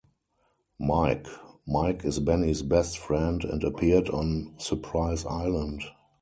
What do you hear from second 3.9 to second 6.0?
on Surprise Island.